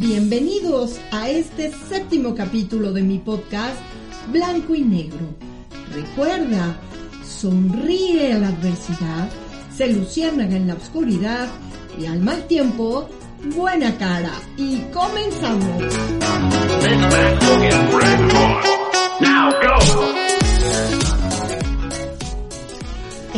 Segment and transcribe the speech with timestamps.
[0.00, 3.76] Bienvenidos a este séptimo capítulo de mi podcast
[4.32, 5.36] Blanco y Negro.
[5.94, 6.80] Recuerda,
[7.24, 9.28] sonríe a la adversidad,
[9.74, 11.48] se luciérnaga en la oscuridad
[11.98, 13.08] y al mal tiempo,
[13.54, 14.32] buena cara.
[14.56, 15.84] Y comenzamos.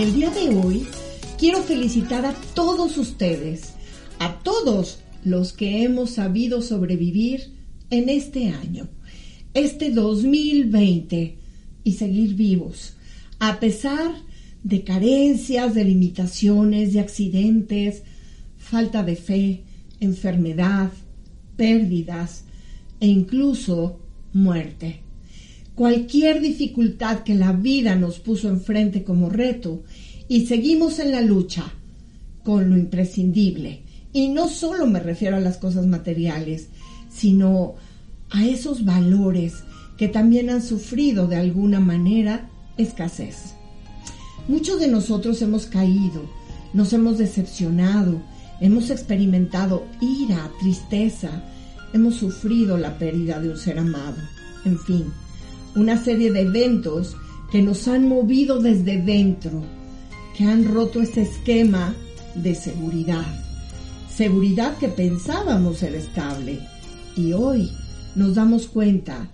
[0.00, 0.86] El día de hoy
[1.38, 3.74] quiero felicitar a todos ustedes,
[4.18, 7.52] a todos los que hemos sabido sobrevivir
[7.90, 8.88] en este año,
[9.52, 11.36] este 2020
[11.84, 12.94] y seguir vivos,
[13.40, 14.14] a pesar
[14.64, 18.02] de carencias, de limitaciones, de accidentes,
[18.56, 19.64] falta de fe,
[20.00, 20.92] enfermedad,
[21.58, 22.44] pérdidas
[23.00, 24.00] e incluso
[24.32, 25.02] muerte.
[25.80, 29.82] Cualquier dificultad que la vida nos puso enfrente como reto
[30.28, 31.72] y seguimos en la lucha
[32.44, 33.80] con lo imprescindible.
[34.12, 36.68] Y no solo me refiero a las cosas materiales,
[37.10, 37.76] sino
[38.28, 39.64] a esos valores
[39.96, 43.54] que también han sufrido de alguna manera escasez.
[44.48, 46.28] Muchos de nosotros hemos caído,
[46.74, 48.20] nos hemos decepcionado,
[48.60, 51.42] hemos experimentado ira, tristeza,
[51.94, 54.18] hemos sufrido la pérdida de un ser amado.
[54.66, 55.06] En fin,
[55.76, 57.16] una serie de eventos
[57.50, 59.62] que nos han movido desde dentro,
[60.36, 61.94] que han roto ese esquema
[62.34, 63.26] de seguridad.
[64.08, 66.60] Seguridad que pensábamos ser estable
[67.16, 67.70] y hoy
[68.14, 69.28] nos damos cuenta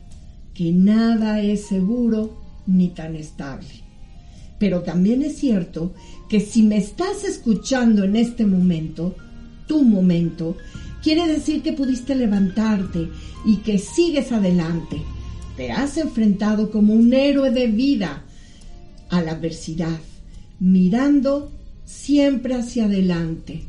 [0.54, 3.68] que nada es seguro ni tan estable.
[4.58, 5.92] Pero también es cierto
[6.28, 9.14] que si me estás escuchando en este momento,
[9.66, 10.56] tu momento,
[11.02, 13.08] quiere decir que pudiste levantarte
[13.44, 15.02] y que sigues adelante.
[15.56, 18.24] Te has enfrentado como un héroe de vida
[19.08, 19.98] a la adversidad,
[20.60, 21.50] mirando
[21.84, 23.62] siempre hacia adelante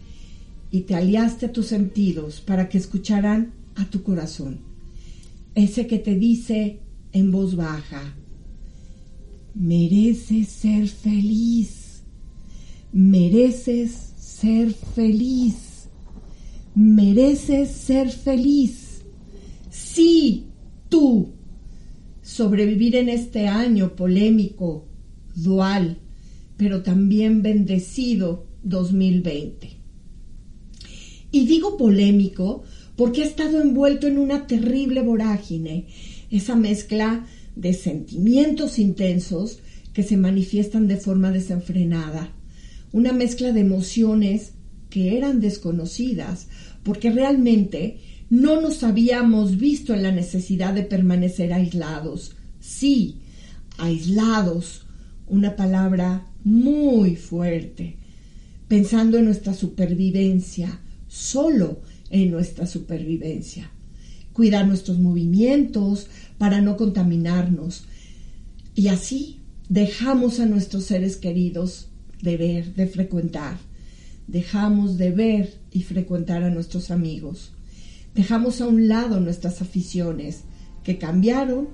[0.69, 4.59] y te aliaste a tus sentidos para que escucharan a tu corazón.
[5.55, 6.79] Ese que te dice
[7.13, 8.15] en voz baja,
[9.53, 12.03] Mereces ser feliz.
[12.91, 15.87] Mereces ser feliz.
[16.75, 19.01] Mereces ser feliz.
[19.71, 20.45] Sí,
[20.89, 21.36] tú.
[22.37, 24.85] Sobrevivir en este año polémico,
[25.33, 25.97] dual,
[26.55, 29.71] pero también bendecido 2020.
[31.31, 32.61] Y digo polémico
[32.95, 35.87] porque ha estado envuelto en una terrible vorágine,
[36.29, 39.57] esa mezcla de sentimientos intensos
[39.91, 42.35] que se manifiestan de forma desenfrenada,
[42.91, 44.51] una mezcla de emociones
[44.91, 46.49] que eran desconocidas,
[46.83, 47.97] porque realmente
[48.29, 52.35] no nos habíamos visto en la necesidad de permanecer aislados.
[52.59, 53.21] Sí,
[53.77, 54.85] aislados,
[55.27, 57.97] una palabra muy fuerte,
[58.67, 63.71] pensando en nuestra supervivencia, solo en nuestra supervivencia
[64.37, 66.05] cuidar nuestros movimientos
[66.37, 67.85] para no contaminarnos.
[68.75, 71.87] Y así dejamos a nuestros seres queridos
[72.21, 73.57] de ver, de frecuentar.
[74.27, 77.51] Dejamos de ver y frecuentar a nuestros amigos.
[78.17, 80.41] Dejamos a un lado nuestras aficiones
[80.83, 81.67] que cambiaron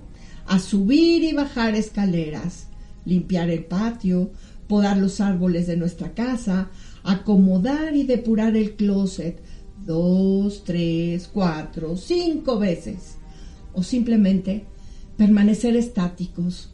[0.45, 2.67] a subir y bajar escaleras,
[3.05, 4.29] limpiar el patio,
[4.67, 6.69] podar los árboles de nuestra casa,
[7.03, 9.41] acomodar y depurar el closet,
[9.85, 13.15] dos, tres, cuatro, cinco veces.
[13.71, 14.65] O simplemente
[15.15, 16.71] permanecer estáticos,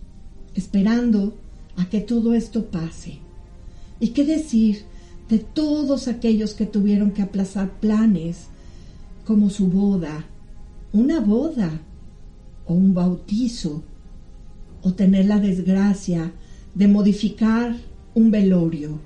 [0.55, 1.37] esperando
[1.77, 3.19] a que todo esto pase.
[3.99, 4.85] ¿Y qué decir
[5.29, 8.47] de todos aquellos que tuvieron que aplazar planes
[9.29, 10.25] como su boda,
[10.91, 11.69] una boda
[12.65, 13.83] o un bautizo,
[14.81, 16.31] o tener la desgracia
[16.73, 17.75] de modificar
[18.15, 18.97] un velorio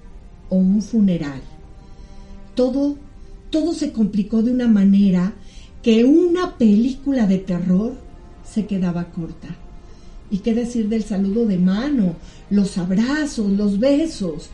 [0.48, 1.42] o un funeral?
[2.56, 2.96] Todo
[3.50, 5.34] todo se complicó de una manera
[5.82, 7.94] que una película de terror
[8.50, 9.50] se quedaba corta.
[10.32, 12.16] ¿Y qué decir del saludo de mano,
[12.50, 14.52] los abrazos, los besos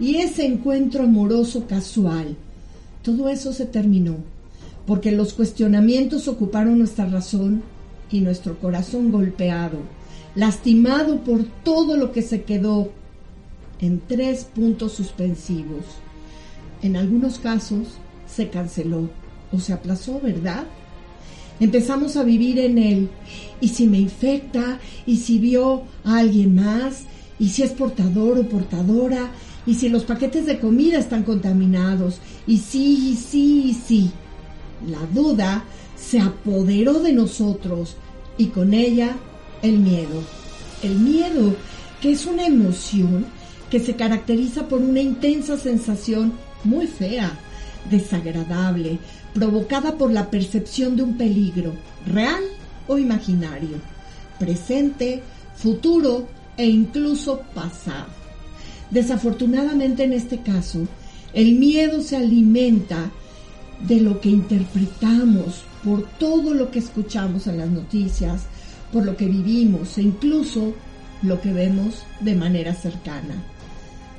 [0.00, 2.36] y ese encuentro amoroso casual?
[3.04, 4.16] Todo eso se terminó,
[4.86, 7.62] porque los cuestionamientos ocuparon nuestra razón
[8.10, 9.78] y nuestro corazón golpeado,
[10.34, 12.90] lastimado por todo lo que se quedó
[13.80, 15.84] en tres puntos suspensivos.
[16.82, 17.88] En algunos casos,
[18.26, 19.08] se canceló
[19.52, 20.64] o se aplazó, ¿verdad?
[21.60, 23.08] Empezamos a vivir en él.
[23.60, 24.80] ¿Y si me infecta?
[25.06, 27.04] ¿Y si vio a alguien más?
[27.38, 29.30] ¿Y si es portador o portadora?
[29.66, 32.18] ¿Y si los paquetes de comida están contaminados?
[32.46, 34.10] ¿Y sí, y sí, y sí?
[34.88, 35.64] La duda
[35.96, 37.96] se apoderó de nosotros
[38.36, 39.16] y con ella
[39.62, 40.22] el miedo.
[40.82, 41.54] El miedo
[42.00, 43.26] que es una emoción
[43.70, 46.32] que se caracteriza por una intensa sensación
[46.64, 47.38] muy fea,
[47.90, 48.98] desagradable,
[49.34, 51.72] provocada por la percepción de un peligro,
[52.06, 52.42] real
[52.88, 53.76] o imaginario,
[54.38, 55.22] presente,
[55.56, 58.08] futuro e incluso pasado.
[58.90, 60.86] Desafortunadamente en este caso,
[61.32, 63.10] el miedo se alimenta
[63.86, 68.42] de lo que interpretamos por todo lo que escuchamos en las noticias,
[68.92, 70.72] por lo que vivimos e incluso
[71.22, 73.34] lo que vemos de manera cercana.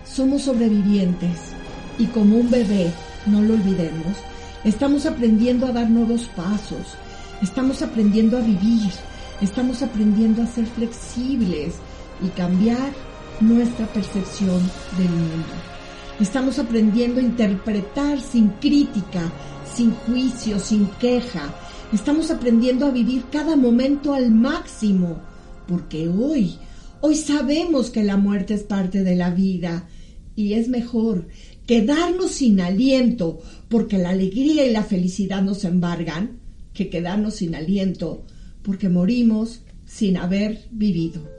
[0.05, 1.39] Somos sobrevivientes
[1.97, 2.91] y como un bebé,
[3.25, 4.17] no lo olvidemos,
[4.63, 6.95] estamos aprendiendo a dar nuevos pasos,
[7.41, 8.91] estamos aprendiendo a vivir,
[9.41, 11.75] estamos aprendiendo a ser flexibles
[12.21, 12.91] y cambiar
[13.39, 14.59] nuestra percepción
[14.97, 15.72] del mundo.
[16.19, 19.31] Estamos aprendiendo a interpretar sin crítica,
[19.75, 21.53] sin juicio, sin queja.
[21.91, 25.17] Estamos aprendiendo a vivir cada momento al máximo,
[25.67, 26.55] porque hoy,
[27.01, 29.87] hoy sabemos que la muerte es parte de la vida
[30.35, 31.27] y es mejor
[31.65, 36.39] quedarnos sin aliento porque la alegría y la felicidad nos embargan
[36.73, 38.23] que quedarnos sin aliento
[38.61, 41.32] porque morimos sin haber vivido.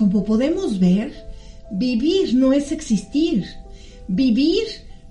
[0.00, 1.12] Como podemos ver,
[1.70, 3.44] vivir no es existir.
[4.08, 4.62] Vivir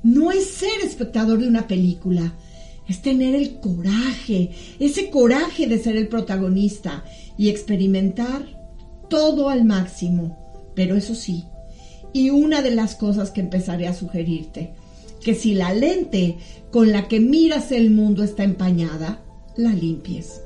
[0.02, 2.34] no es ser espectador de una película.
[2.88, 4.50] Es tener el coraje,
[4.80, 7.04] ese coraje de ser el protagonista
[7.38, 8.48] y experimentar
[9.12, 10.72] todo al máximo.
[10.74, 11.44] Pero eso sí,
[12.12, 14.74] y una de las cosas que empezaré a sugerirte,
[15.24, 16.38] que si la lente
[16.72, 19.22] con la que miras el mundo está empañada,
[19.56, 20.42] la limpies.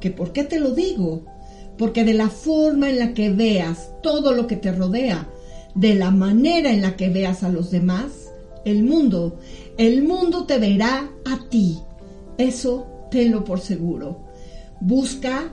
[0.00, 1.35] ¿Que por qué te lo digo?
[1.78, 5.28] Porque de la forma en la que veas todo lo que te rodea,
[5.74, 8.32] de la manera en la que veas a los demás,
[8.64, 9.38] el mundo,
[9.76, 11.78] el mundo te verá a ti.
[12.38, 14.20] Eso tenlo por seguro.
[14.80, 15.52] Busca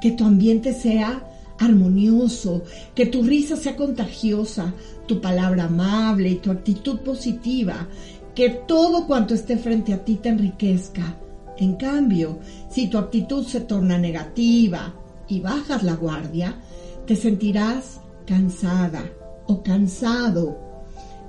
[0.00, 1.24] que tu ambiente sea
[1.58, 2.64] armonioso,
[2.94, 4.74] que tu risa sea contagiosa,
[5.06, 7.88] tu palabra amable y tu actitud positiva,
[8.34, 11.16] que todo cuanto esté frente a ti te enriquezca.
[11.56, 12.38] En cambio,
[12.68, 14.94] si tu actitud se torna negativa
[15.28, 16.54] y bajas la guardia,
[17.06, 19.04] te sentirás cansada
[19.46, 20.58] o cansado,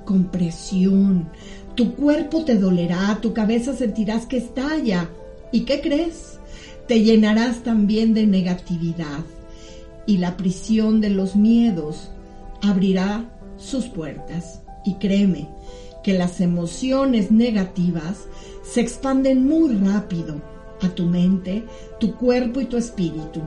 [0.06, 1.30] con presión.
[1.76, 5.10] Tu cuerpo te dolerá, tu cabeza sentirás que estalla.
[5.52, 6.40] ¿Y qué crees?
[6.88, 9.20] Te llenarás también de negatividad
[10.08, 12.10] y la prisión de los miedos
[12.64, 13.26] abrirá
[13.58, 14.62] sus puertas.
[14.86, 15.50] Y créeme
[16.04, 18.20] que las emociones negativas
[18.64, 20.42] se expanden muy rápido
[20.82, 21.66] a tu mente,
[22.00, 23.42] tu cuerpo y tu espíritu.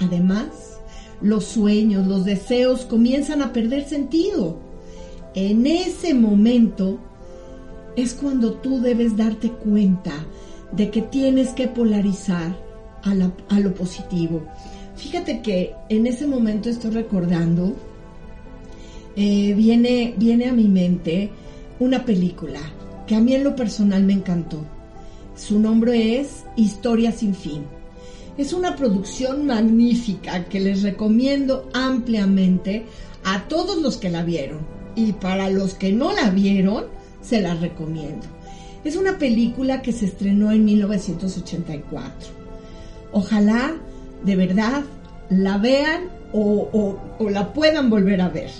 [0.00, 0.80] Además,
[1.20, 4.58] los sueños, los deseos comienzan a perder sentido.
[5.34, 6.98] En ese momento
[7.96, 10.12] es cuando tú debes darte cuenta
[10.72, 12.56] de que tienes que polarizar
[13.02, 14.42] a, lo positivo.
[14.96, 17.74] Fíjate que en ese momento estoy recordando,
[19.14, 21.30] eh, viene, viene a mi mente
[21.78, 22.60] una película
[23.06, 24.64] que a mí en lo personal me encantó.
[25.36, 27.75] Su nombre es Historia sin fin.
[28.38, 32.84] Es una producción magnífica que les recomiendo ampliamente
[33.24, 34.60] a todos los que la vieron.
[34.94, 36.84] Y para los que no la vieron,
[37.22, 38.26] se la recomiendo.
[38.84, 42.28] Es una película que se estrenó en 1984.
[43.12, 43.74] Ojalá
[44.24, 44.84] de verdad
[45.28, 46.98] la vean o,
[47.30, 48.50] la puedan volver a ver.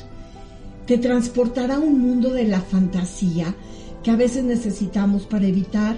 [0.87, 3.55] Te transportará a un mundo de la fantasía
[4.03, 5.97] que a veces necesitamos para evitar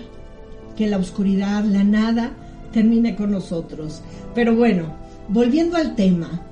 [0.77, 2.33] que la oscuridad, la nada,
[2.79, 4.03] termine con nosotros.
[4.37, 4.95] Pero bueno,
[5.29, 6.43] volviendo al tema,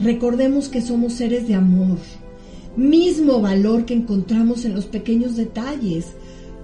[0.00, 1.98] recordemos que somos seres de amor,
[2.76, 6.06] mismo valor que encontramos en los pequeños detalles,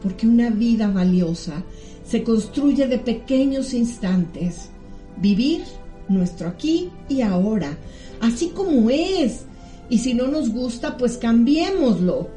[0.02, 1.62] porque una vida valiosa
[2.05, 4.71] se construye de pequeños instantes.
[5.19, 5.62] Vivir
[6.09, 7.78] nuestro aquí y ahora,
[8.21, 9.45] así como es.
[9.88, 12.31] Y si no nos gusta, pues cambiémoslo.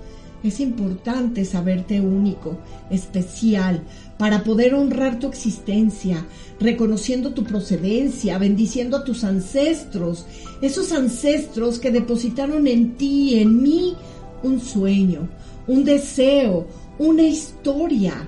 [0.43, 2.57] Es importante saberte único,
[2.89, 3.83] especial,
[4.17, 6.25] para poder honrar tu existencia,
[6.59, 10.25] reconociendo tu procedencia, bendiciendo a tus ancestros,
[10.61, 13.95] esos ancestros que depositaron en ti, en mí,
[14.43, 15.29] un sueño,
[15.67, 16.67] un deseo,
[16.97, 18.27] una historia.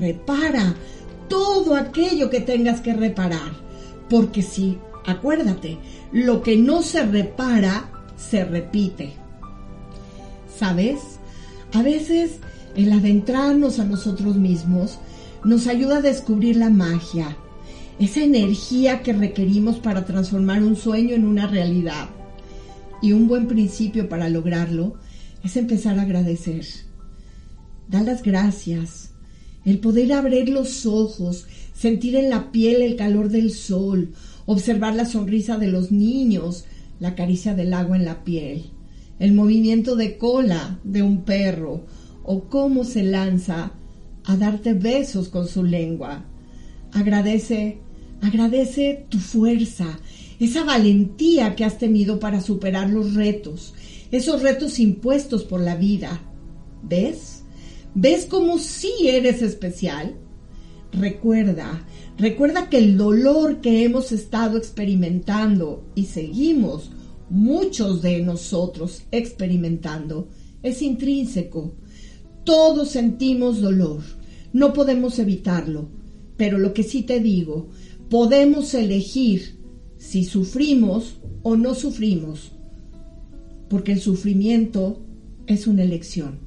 [0.00, 0.74] Repara
[1.28, 3.68] todo aquello que tengas que reparar
[4.08, 5.78] porque si, acuérdate,
[6.12, 9.12] lo que no se repara, se repite.
[10.58, 11.17] ¿Sabes?
[11.72, 12.38] A veces
[12.76, 14.98] el adentrarnos a nosotros mismos
[15.44, 17.36] nos ayuda a descubrir la magia,
[17.98, 22.08] esa energía que requerimos para transformar un sueño en una realidad.
[23.02, 24.94] Y un buen principio para lograrlo
[25.44, 26.66] es empezar a agradecer.
[27.88, 29.10] Dar las gracias,
[29.64, 34.12] el poder abrir los ojos sentir en la piel el calor del sol
[34.46, 36.64] observar la sonrisa de los niños,
[37.00, 38.70] la caricia del agua en la piel,
[39.18, 41.84] el movimiento de cola de un perro
[42.22, 43.72] o cómo se lanza
[44.24, 46.24] a darte besos con su lengua.
[46.92, 47.78] Agradece,
[48.20, 49.98] agradece tu fuerza,
[50.38, 53.74] esa valentía que has tenido para superar los retos,
[54.10, 56.20] esos retos impuestos por la vida.
[56.82, 57.42] ¿Ves?
[57.94, 60.14] ¿Ves cómo sí eres especial?
[60.92, 61.84] Recuerda,
[62.16, 66.90] recuerda que el dolor que hemos estado experimentando y seguimos
[67.30, 70.28] muchos de nosotros experimentando
[70.62, 71.74] es intrínseco.
[72.44, 74.02] Todos sentimos dolor,
[74.52, 75.88] no podemos evitarlo,
[76.36, 77.68] pero lo que sí te digo,
[78.08, 79.58] podemos elegir
[79.98, 82.52] si sufrimos o no sufrimos,
[83.68, 85.00] porque el sufrimiento
[85.46, 86.38] es una elección.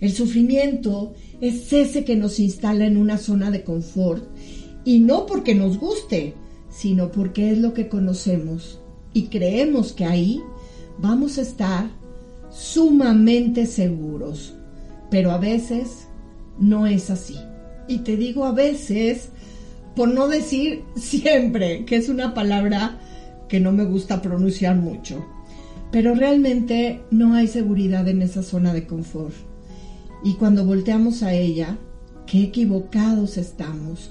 [0.00, 4.24] El sufrimiento es ese que nos instala en una zona de confort
[4.84, 6.34] y no porque nos guste,
[6.68, 8.80] sino porque es lo que conocemos
[9.14, 10.42] y creemos que ahí
[10.98, 11.88] vamos a estar
[12.50, 14.54] sumamente seguros.
[15.10, 16.08] Pero a veces
[16.58, 17.36] no es así.
[17.88, 19.28] Y te digo a veces,
[19.96, 22.98] por no decir siempre, que es una palabra
[23.48, 25.24] que no me gusta pronunciar mucho.
[25.90, 29.34] Pero realmente no hay seguridad en esa zona de confort.
[30.24, 31.78] Y cuando volteamos a ella,
[32.26, 34.10] qué equivocados estamos.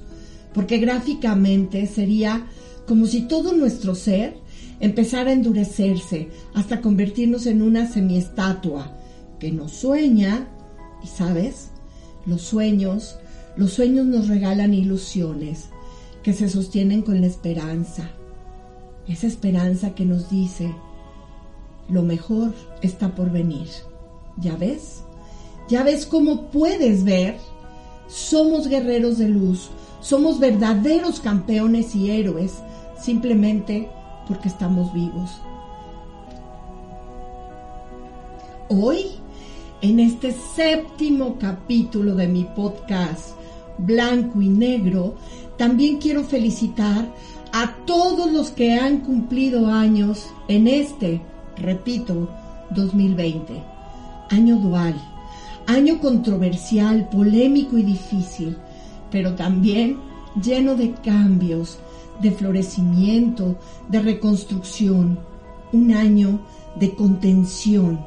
[0.54, 2.48] Porque gráficamente sería
[2.88, 4.43] como si todo nuestro ser
[4.84, 8.92] empezara a endurecerse hasta convertirnos en una semiestatua
[9.40, 10.50] que nos sueña
[11.02, 11.70] y sabes,
[12.26, 13.16] los sueños,
[13.56, 15.70] los sueños nos regalan ilusiones
[16.22, 18.10] que se sostienen con la esperanza.
[19.08, 20.76] Esa esperanza que nos dice,
[21.88, 23.70] lo mejor está por venir.
[24.36, 25.04] ¿Ya ves?
[25.70, 27.38] ¿Ya ves cómo puedes ver?
[28.10, 29.70] Somos guerreros de luz,
[30.02, 32.56] somos verdaderos campeones y héroes,
[33.02, 33.88] simplemente
[34.28, 35.32] porque estamos vivos.
[38.70, 39.12] Hoy,
[39.82, 43.36] en este séptimo capítulo de mi podcast
[43.78, 45.16] Blanco y Negro,
[45.58, 47.08] también quiero felicitar
[47.52, 51.22] a todos los que han cumplido años en este,
[51.58, 52.30] repito,
[52.72, 53.62] 2020.
[54.32, 54.96] Año dual,
[55.68, 58.58] año controversial, polémico y difícil,
[59.12, 60.00] pero también
[60.42, 61.78] lleno de cambios,
[62.22, 65.20] de florecimiento, de reconstrucción,
[65.72, 66.46] un año
[66.80, 68.00] de contención,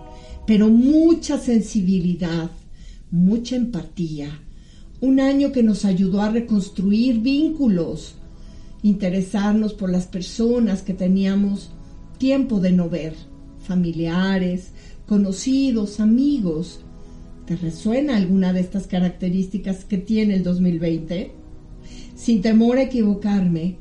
[0.46, 2.50] pero mucha sensibilidad,
[3.10, 4.40] mucha empatía,
[5.00, 8.14] un año que nos ayudó a reconstruir vínculos,
[8.82, 11.70] interesarnos por las personas que teníamos
[12.18, 13.14] tiempo de no ver,
[13.60, 14.70] familiares,
[15.06, 16.80] conocidos, amigos.
[17.46, 21.32] ¿Te resuena alguna de estas características que tiene el 2020?
[22.14, 23.76] Sin temor a equivocarme,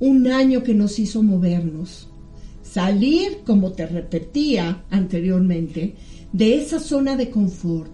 [0.00, 2.08] un año que nos hizo movernos,
[2.62, 5.94] salir, como te repetía anteriormente,
[6.32, 7.90] de esa zona de confort,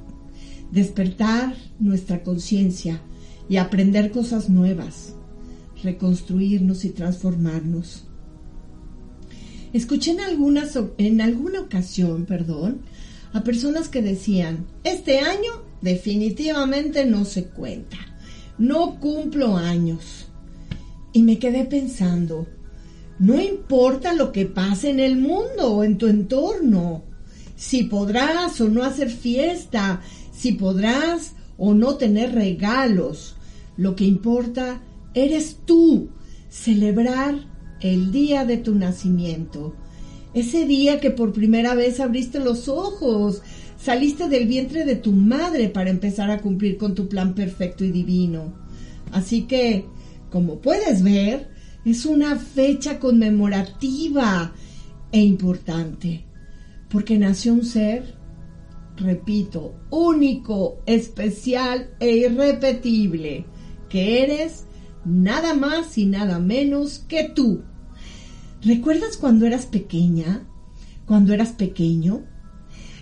[0.72, 3.02] despertar nuestra conciencia
[3.48, 5.14] y aprender cosas nuevas,
[5.82, 8.04] reconstruirnos y transformarnos.
[9.72, 10.18] Escuché en,
[10.98, 12.80] en alguna ocasión, perdón,
[13.32, 17.98] a personas que decían, este año definitivamente no se cuenta,
[18.58, 20.29] no cumplo años.
[21.12, 22.46] Y me quedé pensando,
[23.18, 27.02] no importa lo que pase en el mundo o en tu entorno,
[27.56, 30.00] si podrás o no hacer fiesta,
[30.32, 33.36] si podrás o no tener regalos,
[33.76, 34.80] lo que importa
[35.12, 36.08] eres tú,
[36.48, 37.34] celebrar
[37.80, 39.74] el día de tu nacimiento,
[40.32, 43.42] ese día que por primera vez abriste los ojos,
[43.78, 47.90] saliste del vientre de tu madre para empezar a cumplir con tu plan perfecto y
[47.90, 48.54] divino.
[49.12, 49.86] Así que
[50.30, 51.50] como puedes ver,
[51.84, 54.52] es una fecha conmemorativa
[55.12, 56.24] e importante,
[56.88, 58.14] porque nació un ser,
[58.96, 63.44] repito, único, especial e irrepetible,
[63.88, 64.66] que eres
[65.04, 67.62] nada más y nada menos que tú.
[68.62, 70.46] ¿Recuerdas cuando eras pequeña?
[71.06, 72.24] Cuando eras pequeño?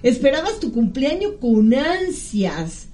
[0.02, 2.88] Esperabas tu cumpleaños con ansias.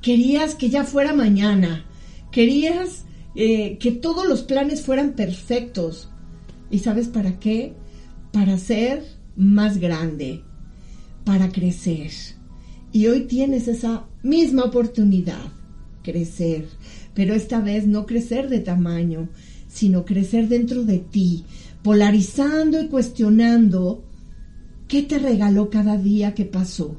[0.00, 1.84] Querías que ya fuera mañana.
[2.32, 3.04] Querías
[3.34, 6.08] eh, que todos los planes fueran perfectos.
[6.70, 7.74] ¿Y sabes para qué?
[8.32, 9.04] Para ser
[9.36, 10.42] más grande,
[11.24, 12.10] para crecer.
[12.92, 15.52] Y hoy tienes esa misma oportunidad,
[16.02, 16.66] crecer,
[17.14, 19.28] pero esta vez no crecer de tamaño,
[19.68, 21.44] sino crecer dentro de ti,
[21.82, 24.04] polarizando y cuestionando
[24.88, 26.96] qué te regaló cada día que pasó,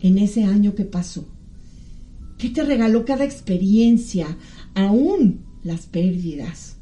[0.00, 1.26] en ese año que pasó.
[2.42, 4.36] ¿Qué te regaló cada experiencia,
[4.74, 6.76] aún las pérdidas.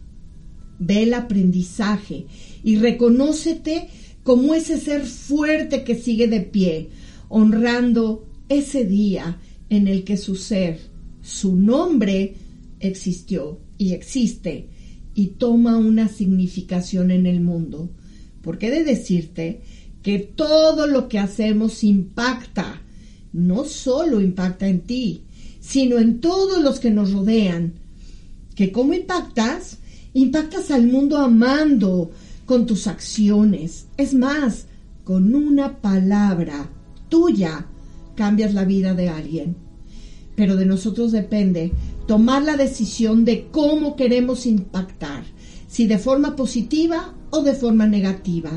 [0.79, 2.25] ve el aprendizaje
[2.65, 3.89] y reconócete
[4.23, 6.89] como ese ser fuerte que sigue de pie,
[7.29, 9.39] honrando ese día
[9.69, 10.81] en el que su ser,
[11.21, 12.37] su nombre,
[12.81, 14.71] existió y existe
[15.15, 17.91] y toma una significación en el mundo.
[18.41, 19.61] Porque he de decirte
[20.03, 22.81] que todo lo que hacemos impacta,
[23.35, 25.25] no solo impacta en ti,
[25.61, 27.75] sino en todos los que nos rodean.
[28.55, 29.79] Que cómo impactas,
[30.15, 32.11] impactas al mundo amando
[32.47, 33.87] con tus acciones.
[33.97, 34.67] Es más,
[35.05, 36.69] con una palabra
[37.09, 37.67] tuya
[38.17, 39.57] cambias la vida de alguien.
[40.37, 41.73] Pero de nosotros depende
[42.07, 45.25] tomar la decisión de cómo queremos impactar,
[45.69, 48.51] si de forma positiva o de forma negativa.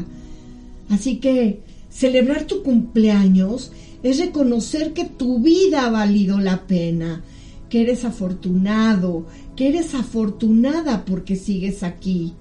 [0.89, 3.71] Así que celebrar tu cumpleaños
[4.03, 7.23] es reconocer que tu vida ha valido la pena,
[7.69, 12.33] que eres afortunado, que eres afortunada porque sigues aquí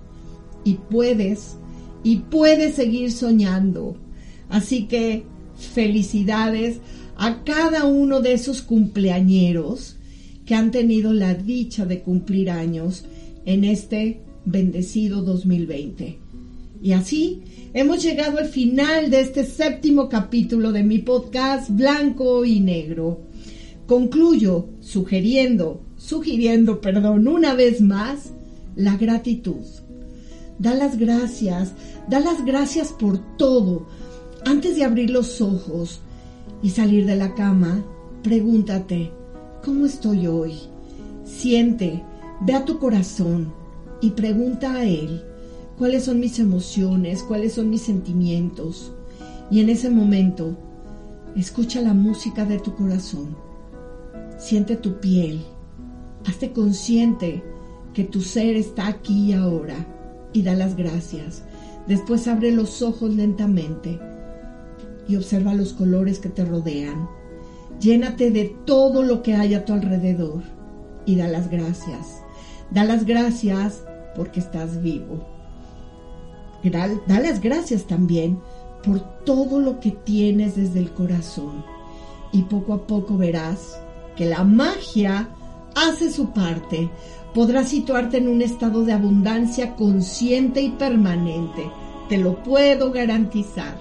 [0.64, 1.56] y puedes,
[2.02, 3.96] y puedes seguir soñando.
[4.48, 5.24] Así que
[5.56, 6.78] felicidades
[7.16, 9.96] a cada uno de esos cumpleañeros
[10.44, 13.04] que han tenido la dicha de cumplir años
[13.44, 16.21] en este bendecido 2020.
[16.82, 17.42] Y así
[17.74, 23.20] hemos llegado al final de este séptimo capítulo de mi podcast Blanco y Negro.
[23.86, 28.32] Concluyo sugiriendo, sugiriendo, perdón, una vez más,
[28.74, 29.64] la gratitud.
[30.58, 31.72] Da las gracias,
[32.08, 33.86] da las gracias por todo.
[34.44, 36.00] Antes de abrir los ojos
[36.64, 37.84] y salir de la cama,
[38.24, 39.12] pregúntate,
[39.64, 40.54] ¿cómo estoy hoy?
[41.24, 42.02] Siente,
[42.40, 43.52] ve a tu corazón
[44.00, 45.22] y pregunta a él
[45.82, 48.92] cuáles son mis emociones, cuáles son mis sentimientos.
[49.50, 50.56] Y en ese momento,
[51.34, 53.36] escucha la música de tu corazón.
[54.38, 55.42] Siente tu piel.
[56.24, 57.42] Hazte consciente
[57.94, 59.74] que tu ser está aquí y ahora
[60.32, 61.42] y da las gracias.
[61.88, 63.98] Después abre los ojos lentamente
[65.08, 67.08] y observa los colores que te rodean.
[67.80, 70.44] Llénate de todo lo que hay a tu alrededor
[71.06, 72.22] y da las gracias.
[72.70, 73.82] Da las gracias
[74.14, 75.31] porque estás vivo.
[76.70, 76.88] Da,
[77.20, 78.38] las gracias también
[78.84, 81.64] por todo lo que tienes desde el corazón.
[82.32, 83.78] Y poco a poco verás
[84.16, 85.28] que la magia
[85.74, 86.90] hace su parte.
[87.34, 91.70] Podrás situarte en un estado de abundancia consciente y permanente.
[92.08, 93.76] Te lo puedo garantizar.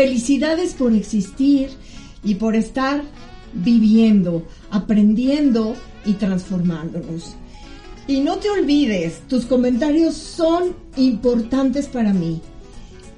[0.00, 1.68] Felicidades por existir
[2.24, 3.02] y por estar
[3.52, 7.34] viviendo, aprendiendo y transformándonos.
[8.06, 12.40] Y no te olvides, tus comentarios son importantes para mí.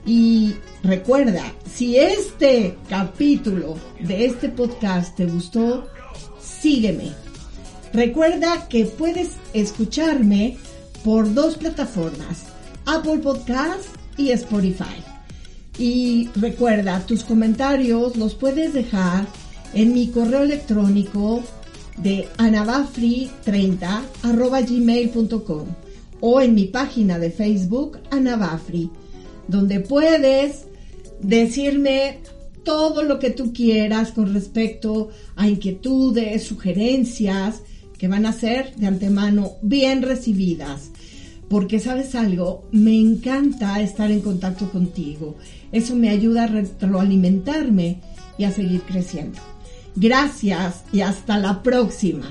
[0.05, 5.87] Y recuerda, si este capítulo de este podcast te gustó,
[6.41, 7.13] sígueme.
[7.93, 10.57] Recuerda que puedes escucharme
[11.05, 12.47] por dos plataformas,
[12.87, 15.12] Apple Podcast y Spotify.
[15.79, 19.27] Y recuerda, tus comentarios los puedes dejar
[19.75, 21.43] en mi correo electrónico
[21.97, 24.03] de anabafri30
[24.69, 25.67] gmail.com
[26.21, 28.91] o en mi página de Facebook Anabafri,
[29.49, 30.67] donde puedes
[31.21, 32.21] decirme
[32.63, 37.63] todo lo que tú quieras con respecto a inquietudes, sugerencias,
[37.99, 40.92] que van a ser de antemano bien recibidas.
[41.53, 45.37] Porque sabes algo, me encanta estar en contacto contigo.
[45.71, 47.99] Eso me ayuda a retroalimentarme
[48.39, 49.39] y a seguir creciendo.
[49.95, 52.25] Gracias y hasta la próxima.